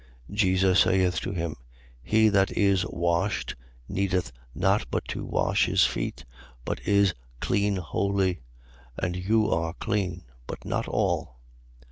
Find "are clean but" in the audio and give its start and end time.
9.51-10.65